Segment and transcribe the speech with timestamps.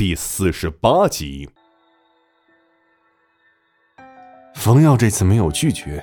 [0.00, 1.46] 第四十八集。
[4.54, 6.02] 冯耀这次没有拒绝，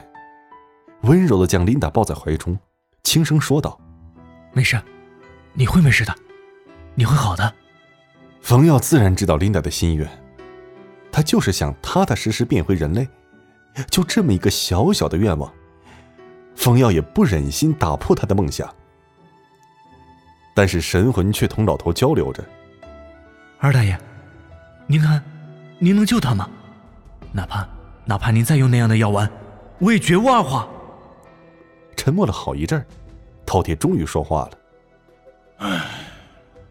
[1.02, 2.56] 温柔的将琳达抱在怀中，
[3.02, 3.76] 轻声说道
[4.54, 4.80] ：“没事，
[5.54, 6.16] 你会没事的，
[6.94, 7.52] 你会好的。”
[8.40, 10.08] 冯耀自然知道琳达的心愿，
[11.12, 13.10] 他就是想踏踏实实变回人类，
[13.90, 15.52] 就这么一个小小的愿望，
[16.56, 18.72] 冯耀也不忍心打破他的梦想。
[20.54, 22.48] 但是神魂却同老头交流着
[23.60, 24.00] ：“二大爷，
[24.86, 25.24] 您看，
[25.80, 26.50] 您能救他吗？
[27.32, 27.68] 哪怕……”
[28.10, 29.30] 哪怕您再用那样的药丸，
[29.80, 30.66] 我也绝无二话。
[31.98, 32.80] 沉默了好一阵
[33.46, 34.52] 饕餮终于说话了
[35.60, 35.86] ：“唉，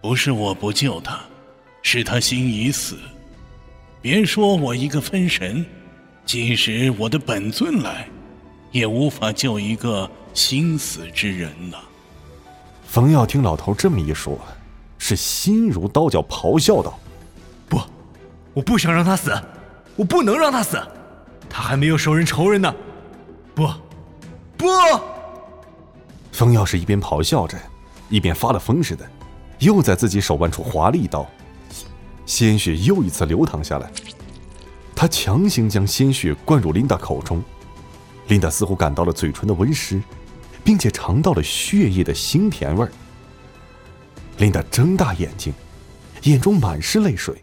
[0.00, 1.20] 不是我不救他，
[1.82, 2.96] 是他心已死。
[4.00, 5.62] 别说我一个分神，
[6.24, 8.08] 即使我的本尊来，
[8.72, 11.76] 也无法救一个心死之人呐。”
[12.88, 14.40] 冯耀听老头这么一说，
[14.98, 16.98] 是心如刀绞，咆哮道
[17.68, 17.80] ：“不，
[18.54, 19.32] 我不想让他死，
[19.96, 20.80] 我不能让他死。”
[21.48, 22.74] 他还没有手刃仇人呢，
[23.54, 23.66] 不，
[24.58, 24.66] 不！
[26.32, 27.56] 风耀是一边咆哮着，
[28.10, 29.08] 一边发了疯似的，
[29.60, 31.26] 又在自己手腕处划了一刀，
[32.26, 33.90] 鲜血又一次流淌下来。
[34.94, 37.42] 他强行将鲜血灌入琳达口中，
[38.28, 40.02] 琳达似乎感到了嘴唇的温湿，
[40.62, 42.90] 并且尝到了血液的腥甜味儿。
[44.38, 45.52] 琳达睁大眼睛，
[46.22, 47.42] 眼中满是泪水，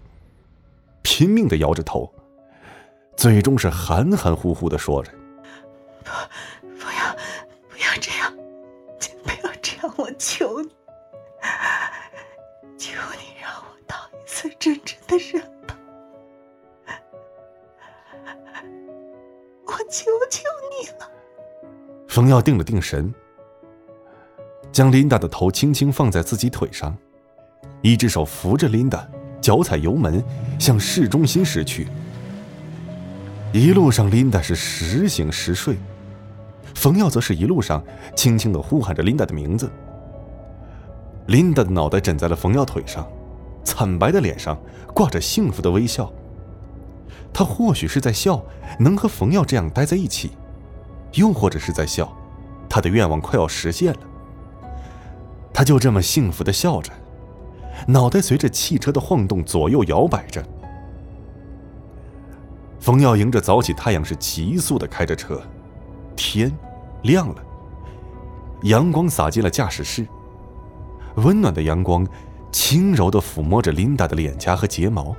[1.02, 2.11] 拼命的摇着头。
[3.16, 5.11] 最终是含含糊糊的说着
[6.03, 6.11] ：“不，
[6.61, 7.16] 不要，
[7.69, 8.35] 不要这样，
[9.23, 10.69] 不要这样，我求你，
[12.77, 15.78] 求你让我当一次真正的人吧，
[19.66, 21.09] 我求求你了。”
[22.09, 23.13] 冯耀定了定神，
[24.73, 26.97] 将琳达的头轻轻放在自己腿上，
[27.83, 29.07] 一只手扶着琳达，
[29.39, 30.21] 脚踩油门
[30.57, 31.88] 向市中心驶去。
[33.51, 35.77] 一路上，琳达是时醒时睡，
[36.73, 37.84] 冯耀则是一路上
[38.16, 39.72] 轻轻的呼喊着琳达的名字。
[41.28, 43.07] 琳达的脑袋枕在了冯耀腿上，
[43.63, 46.11] 惨白的脸上挂着幸福的微笑。
[47.31, 48.44] 他或许是在笑
[48.79, 50.31] 能和冯耀这样待在一起，
[51.13, 52.11] 又或者是在笑，
[52.67, 54.00] 他的愿望快要实现了。
[55.53, 56.91] 他就这么幸福的笑着，
[57.88, 60.44] 脑袋随着汽车的晃动左右摇摆着。
[62.80, 65.41] 冯耀迎着早起太阳是急速的开着车，
[66.16, 66.52] 天
[67.03, 67.36] 亮了，
[68.64, 70.06] 阳光洒进了驾驶室。
[71.16, 72.06] 温暖的阳光
[72.52, 75.16] 轻柔的抚摸着琳达的脸颊和睫毛，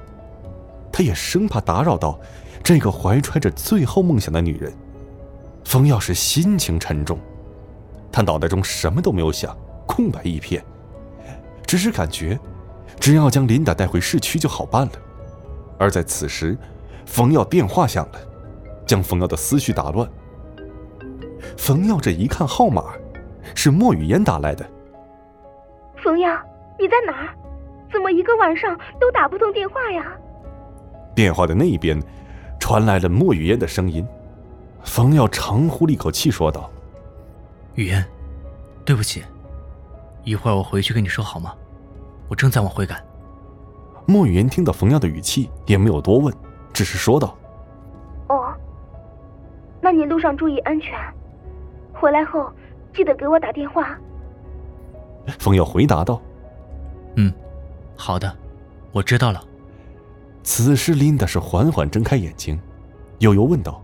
[0.92, 2.18] 他也生怕打扰到
[2.62, 4.74] 这个怀揣着最后梦想的女人。
[5.64, 7.18] 冯耀是心情沉重，
[8.12, 9.56] 他脑袋中什么都没有想，
[9.94, 10.64] 空白一片，
[11.64, 12.36] 只是感觉
[12.98, 14.92] 只要将琳达带回市区就好办了。
[15.78, 16.56] 而在此时。
[17.06, 18.18] 冯耀电话响了，
[18.86, 20.08] 将冯耀的思绪打乱。
[21.56, 22.94] 冯耀这一看号码，
[23.54, 24.66] 是莫雨嫣打来的。
[26.02, 26.34] 冯耀，
[26.80, 27.28] 你在哪儿？
[27.92, 30.12] 怎么一个晚上都打不通电话呀？
[31.14, 32.02] 电话的那一边，
[32.58, 34.04] 传来了莫雨嫣的声音。
[34.82, 36.70] 冯耀长呼了一口气，说道
[37.76, 38.02] ：“雨嫣，
[38.82, 39.22] 对不起，
[40.24, 41.54] 一会儿我回去跟你说好吗？
[42.28, 43.02] 我正在往回赶。”
[44.06, 46.34] 莫雨言听到冯耀的语气，也没有多问。
[46.72, 47.36] 只是说道
[48.28, 48.52] ：“哦，
[49.80, 50.92] 那你路上注意安全，
[51.92, 52.52] 回来后
[52.92, 53.98] 记得给我打电话。”
[55.38, 56.20] 冯耀回答道
[57.16, 57.32] ：“嗯，
[57.96, 58.36] 好的，
[58.92, 59.42] 我知道了。”
[60.42, 62.60] 此时，琳达是缓缓睁开眼睛，
[63.20, 63.82] 悠悠问道：“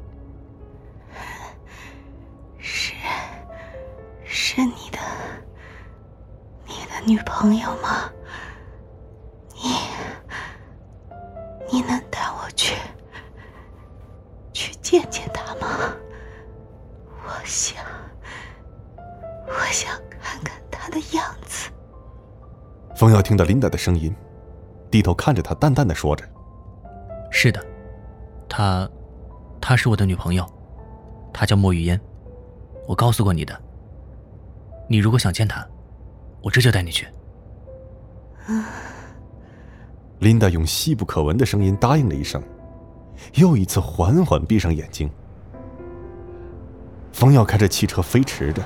[2.59, 2.93] 是，
[4.25, 4.99] 是，你的
[7.07, 8.11] 女朋友吗？
[9.55, 9.71] 你，
[11.71, 12.77] 你能带我？”去，
[14.53, 15.95] 去见见他吗？
[17.25, 17.83] 我想，
[19.47, 19.91] 我想
[20.21, 21.71] 看看他的样子。
[22.97, 24.15] 冯耀听到琳达的声音，
[24.91, 26.25] 低头看着她，淡淡的说着
[27.31, 27.65] ：“是的，
[28.49, 28.89] 她，
[29.61, 30.45] 她是我的女朋友，
[31.33, 31.99] 她叫莫雨嫣，
[32.87, 33.59] 我告诉过你的。
[34.87, 35.67] 你如果想见她，
[36.43, 37.07] 我这就带你去。”
[38.49, 38.65] 嗯。
[40.21, 42.43] 琳达用细不可闻的声音答应了一声，
[43.35, 45.11] 又一次缓缓闭上眼睛。
[47.13, 48.63] 冯耀开着汽车飞驰着，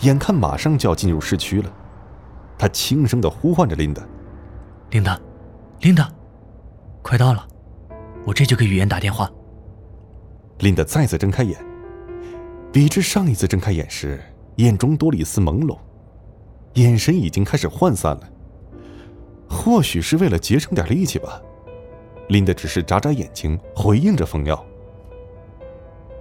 [0.00, 1.72] 眼看马上就要进入市区了，
[2.58, 4.02] 他轻声的呼唤着琳达
[4.90, 5.18] ：“琳达，
[5.80, 6.10] 琳达，
[7.02, 7.46] 快到了，
[8.26, 9.30] 我这就给雨嫣打电话。”
[10.60, 11.58] 琳达再次睁开眼，
[12.70, 14.22] 比之上一次睁开眼时，
[14.56, 15.78] 眼中多了一丝朦胧，
[16.76, 18.30] 眼神已经开始涣散了。
[19.48, 21.40] 或许是为了节省点力气吧，
[22.28, 24.64] 林的只是眨眨眼睛回应着冯耀。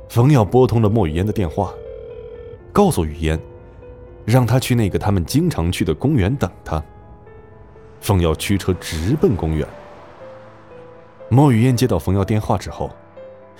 [0.10, 1.74] 冯耀拨通了莫雨嫣的电话，
[2.72, 3.40] 告诉雨嫣，
[4.26, 6.84] 让他去那个他们经常去的公园等他。
[8.00, 9.68] 冯耀驱车直奔公园。
[11.28, 12.92] 莫雨嫣接到冯耀电话之后，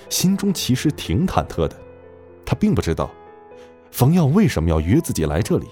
[0.08, 1.76] 心中其实挺忐忑的，
[2.44, 3.10] 她并不知道
[3.90, 5.66] 冯耀为什么要约自己来这里，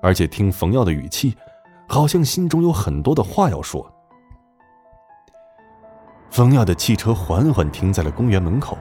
[0.00, 1.36] 而且听冯耀的语气，
[1.88, 3.90] 好像心中有很多的话要说。
[6.30, 8.76] 冯耀的汽车缓缓停在了公园门口。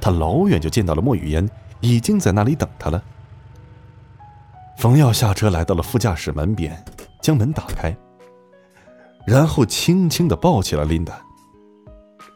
[0.00, 1.48] 他老远就见到了莫雨嫣，
[1.80, 3.02] 已经在那里等他了。
[4.76, 6.84] 冯耀下车来到了副驾驶门边，
[7.22, 7.96] 将门打开，
[9.26, 11.20] 然后轻轻的抱起了琳达。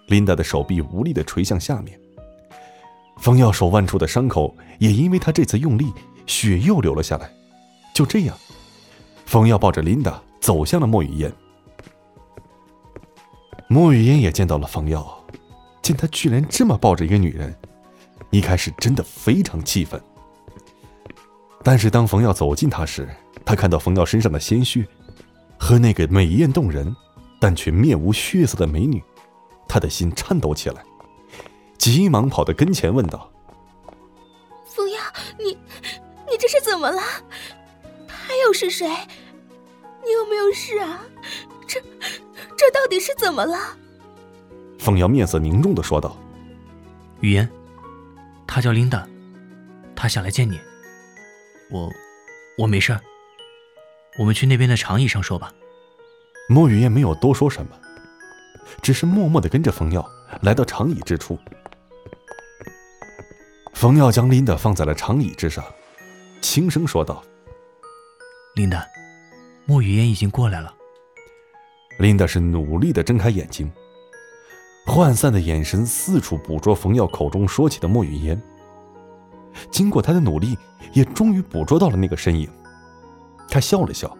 [0.06, 1.98] 琳达的手臂无力的垂向下面。
[3.18, 5.92] 冯耀手腕处的伤口也因为他这次用力，
[6.26, 7.30] 血又流了下来。
[7.98, 8.38] 就这样，
[9.26, 11.32] 冯耀抱着琳达走向了莫雨嫣。
[13.66, 15.18] 莫雨嫣也见到了冯耀。
[15.82, 17.52] 见他居然这么抱着一个女人，
[18.30, 20.00] 一开始真的非常气愤。
[21.64, 23.08] 但是当冯耀走近他时，
[23.44, 24.86] 他看到冯耀身上的鲜血，
[25.58, 26.94] 和那个美艳动人，
[27.40, 29.02] 但却面无血色的美女，
[29.66, 30.84] 他的心颤抖起来，
[31.76, 33.28] 急忙跑到跟前问道
[34.70, 35.00] ：“冯耀，
[35.36, 35.58] 你，
[36.30, 37.02] 你这是怎么了？
[38.48, 38.88] 他又是谁？
[40.02, 41.02] 你有没有事啊？
[41.66, 41.78] 这，
[42.56, 43.76] 这到底是怎么了？”
[44.80, 46.16] 冯瑶面色凝重的说道
[47.20, 47.46] ：“雨嫣，
[48.46, 49.06] 她叫琳达，
[49.94, 50.58] 她想来见你。
[51.70, 51.92] 我，
[52.56, 53.00] 我没事儿。
[54.18, 55.52] 我们去那边的长椅上说吧。”
[56.48, 57.78] 莫雨言没有多说什么，
[58.80, 60.02] 只是默默的跟着冯耀
[60.40, 61.38] 来到长椅之处。
[63.74, 65.62] 冯耀将琳达放在了长椅之上，
[66.40, 67.22] 轻声说道
[68.58, 68.84] ：“琳达，
[69.66, 70.74] 莫雨嫣已经过来了。”
[72.00, 73.70] 琳达是努力的睁开眼睛。
[74.84, 78.42] 涣散的眼神四处捕捉冯耀口中说起的莫雨嫣。
[79.70, 80.58] 经过他的努力，
[80.92, 82.50] 也终于捕捉到了那个身影。
[83.48, 84.18] 他笑了笑，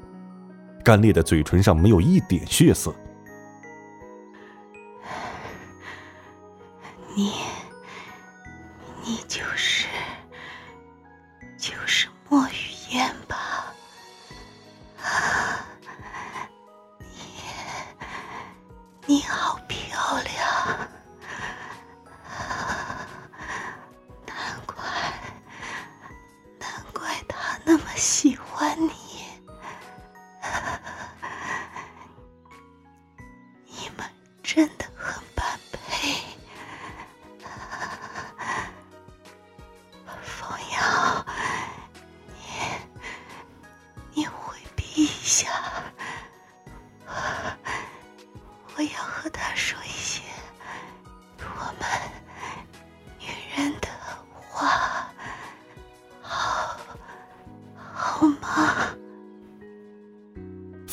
[0.85, 2.95] 干裂的嘴唇上没有一点血色。
[7.17, 7.33] 你，
[9.05, 9.88] 你就是，就是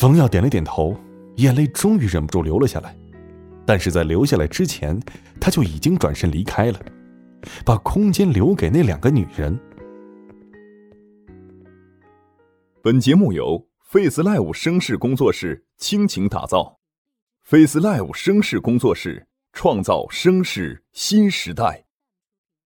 [0.06, 0.96] 冯耀点了点头，
[1.38, 2.96] 眼泪终于忍不住流了下来。
[3.66, 5.02] 但是在流下来之前，
[5.42, 6.80] 他就已经转身离开了，
[7.66, 9.60] 把空间留给那两个女人。
[12.84, 16.78] 本节目由 Face Live 声势工作室倾情打造
[17.42, 21.85] ，Face Live 声势工作室创造声势新时代。